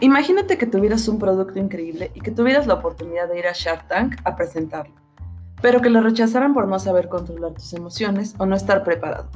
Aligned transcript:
Imagínate 0.00 0.58
que 0.58 0.66
tuvieras 0.66 1.08
un 1.08 1.18
producto 1.18 1.58
increíble 1.58 2.10
y 2.12 2.20
que 2.20 2.30
tuvieras 2.30 2.66
la 2.66 2.74
oportunidad 2.74 3.28
de 3.28 3.38
ir 3.38 3.46
a 3.46 3.52
Shark 3.54 3.88
Tank 3.88 4.16
a 4.24 4.36
presentarlo, 4.36 4.94
pero 5.62 5.80
que 5.80 5.88
lo 5.88 6.02
rechazaran 6.02 6.52
por 6.52 6.68
no 6.68 6.78
saber 6.78 7.08
controlar 7.08 7.54
tus 7.54 7.72
emociones 7.72 8.34
o 8.36 8.44
no 8.44 8.54
estar 8.54 8.84
preparado. 8.84 9.30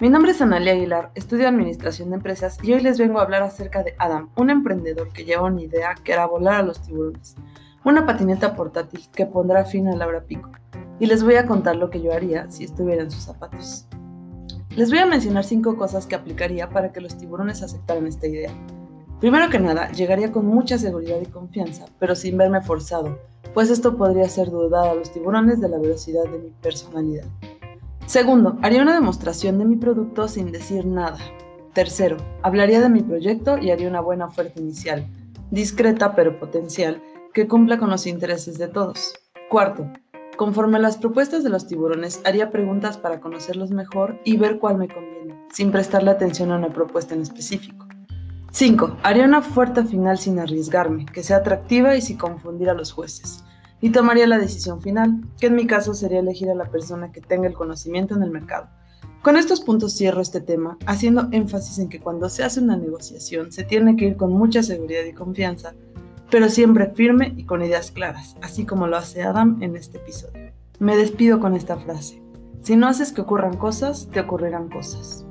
Mi 0.00 0.08
nombre 0.10 0.32
es 0.32 0.42
Analia 0.42 0.72
Aguilar, 0.72 1.12
estudio 1.14 1.46
Administración 1.46 2.10
de 2.10 2.16
Empresas 2.16 2.58
y 2.64 2.72
hoy 2.72 2.80
les 2.80 2.98
vengo 2.98 3.20
a 3.20 3.22
hablar 3.22 3.44
acerca 3.44 3.84
de 3.84 3.94
Adam, 3.96 4.30
un 4.34 4.50
emprendedor 4.50 5.12
que 5.12 5.24
lleva 5.24 5.44
una 5.44 5.62
idea 5.62 5.94
que 6.02 6.12
era 6.12 6.26
volar 6.26 6.56
a 6.56 6.62
los 6.64 6.82
tiburones, 6.82 7.36
una 7.84 8.04
patineta 8.04 8.56
portátil 8.56 9.08
que 9.14 9.26
pondrá 9.26 9.64
fin 9.64 9.86
a 9.86 9.94
la 9.94 10.08
hora 10.08 10.24
pico. 10.24 10.50
Y 10.98 11.06
les 11.06 11.22
voy 11.22 11.36
a 11.36 11.46
contar 11.46 11.76
lo 11.76 11.90
que 11.90 12.02
yo 12.02 12.12
haría 12.12 12.50
si 12.50 12.64
estuviera 12.64 13.04
en 13.04 13.10
sus 13.12 13.22
zapatos. 13.22 13.86
Les 14.74 14.90
voy 14.90 14.98
a 14.98 15.06
mencionar 15.06 15.44
cinco 15.44 15.76
cosas 15.76 16.08
que 16.08 16.16
aplicaría 16.16 16.70
para 16.70 16.90
que 16.90 17.00
los 17.00 17.16
tiburones 17.16 17.62
aceptaran 17.62 18.08
esta 18.08 18.26
idea. 18.26 18.50
Primero 19.22 19.48
que 19.50 19.60
nada, 19.60 19.88
llegaría 19.92 20.32
con 20.32 20.46
mucha 20.46 20.78
seguridad 20.78 21.20
y 21.22 21.26
confianza, 21.26 21.86
pero 22.00 22.16
sin 22.16 22.36
verme 22.36 22.60
forzado, 22.60 23.20
pues 23.54 23.70
esto 23.70 23.96
podría 23.96 24.24
hacer 24.24 24.50
dudar 24.50 24.88
a 24.88 24.94
los 24.94 25.12
tiburones 25.12 25.60
de 25.60 25.68
la 25.68 25.78
velocidad 25.78 26.24
de 26.24 26.40
mi 26.40 26.50
personalidad. 26.60 27.26
Segundo, 28.06 28.58
haría 28.62 28.82
una 28.82 28.94
demostración 28.94 29.60
de 29.60 29.64
mi 29.64 29.76
producto 29.76 30.26
sin 30.26 30.50
decir 30.50 30.86
nada. 30.86 31.18
Tercero, 31.72 32.16
hablaría 32.42 32.80
de 32.80 32.88
mi 32.88 33.00
proyecto 33.00 33.58
y 33.58 33.70
haría 33.70 33.86
una 33.86 34.00
buena 34.00 34.26
oferta 34.26 34.60
inicial, 34.60 35.06
discreta 35.52 36.16
pero 36.16 36.40
potencial, 36.40 37.00
que 37.32 37.46
cumpla 37.46 37.78
con 37.78 37.90
los 37.90 38.08
intereses 38.08 38.58
de 38.58 38.66
todos. 38.66 39.14
Cuarto, 39.48 39.86
conforme 40.36 40.78
a 40.78 40.80
las 40.80 40.96
propuestas 40.96 41.44
de 41.44 41.50
los 41.50 41.68
tiburones, 41.68 42.20
haría 42.24 42.50
preguntas 42.50 42.98
para 42.98 43.20
conocerlos 43.20 43.70
mejor 43.70 44.18
y 44.24 44.36
ver 44.36 44.58
cuál 44.58 44.78
me 44.78 44.88
conviene, 44.88 45.46
sin 45.52 45.70
prestarle 45.70 46.10
atención 46.10 46.50
a 46.50 46.56
una 46.56 46.70
propuesta 46.70 47.14
en 47.14 47.22
específico. 47.22 47.86
5. 48.54 48.98
Haría 49.02 49.24
una 49.24 49.38
oferta 49.38 49.82
final 49.82 50.18
sin 50.18 50.38
arriesgarme, 50.38 51.06
que 51.06 51.22
sea 51.22 51.38
atractiva 51.38 51.96
y 51.96 52.02
sin 52.02 52.18
confundir 52.18 52.68
a 52.68 52.74
los 52.74 52.92
jueces. 52.92 53.42
Y 53.80 53.90
tomaría 53.90 54.26
la 54.26 54.38
decisión 54.38 54.82
final, 54.82 55.22
que 55.40 55.46
en 55.46 55.56
mi 55.56 55.66
caso 55.66 55.94
sería 55.94 56.20
elegir 56.20 56.50
a 56.50 56.54
la 56.54 56.66
persona 56.66 57.12
que 57.12 57.22
tenga 57.22 57.48
el 57.48 57.54
conocimiento 57.54 58.14
en 58.14 58.22
el 58.22 58.30
mercado. 58.30 58.68
Con 59.22 59.38
estos 59.38 59.62
puntos 59.62 59.96
cierro 59.96 60.20
este 60.20 60.42
tema, 60.42 60.76
haciendo 60.84 61.28
énfasis 61.32 61.78
en 61.78 61.88
que 61.88 62.00
cuando 62.00 62.28
se 62.28 62.44
hace 62.44 62.60
una 62.60 62.76
negociación 62.76 63.52
se 63.52 63.64
tiene 63.64 63.96
que 63.96 64.08
ir 64.08 64.16
con 64.16 64.32
mucha 64.32 64.62
seguridad 64.62 65.04
y 65.04 65.14
confianza, 65.14 65.72
pero 66.30 66.50
siempre 66.50 66.92
firme 66.94 67.32
y 67.38 67.44
con 67.44 67.62
ideas 67.62 67.90
claras, 67.90 68.36
así 68.42 68.66
como 68.66 68.86
lo 68.86 68.98
hace 68.98 69.22
Adam 69.22 69.62
en 69.62 69.76
este 69.76 69.96
episodio. 69.96 70.52
Me 70.78 70.98
despido 70.98 71.40
con 71.40 71.54
esta 71.54 71.78
frase. 71.78 72.22
Si 72.60 72.76
no 72.76 72.86
haces 72.86 73.12
que 73.12 73.22
ocurran 73.22 73.56
cosas, 73.56 74.08
te 74.12 74.20
ocurrirán 74.20 74.68
cosas. 74.68 75.24